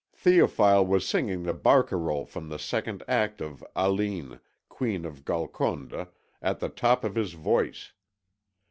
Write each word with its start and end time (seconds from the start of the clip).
Théophile 0.17 0.87
was 0.87 1.07
singing 1.07 1.43
the 1.43 1.53
barcarole 1.53 2.25
from 2.25 2.49
the 2.49 2.57
second 2.57 3.03
act 3.07 3.39
of 3.39 3.63
Aline, 3.75 4.39
Queen 4.67 5.05
of 5.05 5.23
Golconda 5.23 6.09
at 6.41 6.59
the 6.59 6.69
top 6.69 7.03
of 7.03 7.13
his 7.13 7.33
voice. 7.33 7.91